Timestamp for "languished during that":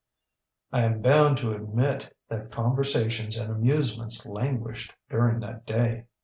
4.25-5.63